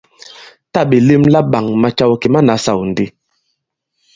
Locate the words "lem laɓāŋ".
1.07-1.65